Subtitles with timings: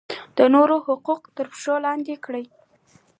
[0.37, 2.45] د نورو حقوق تر پښو لاندې کړي.